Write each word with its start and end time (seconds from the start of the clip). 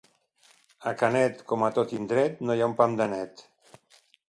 A 0.91 0.93
Canet, 1.01 1.43
com 1.51 1.67
a 1.67 1.69
tot 1.77 1.95
indret, 1.99 2.41
no 2.49 2.57
hi 2.59 2.65
ha 2.65 2.73
un 2.73 2.75
pam 2.83 2.99
de 3.03 3.11
net. 3.15 3.47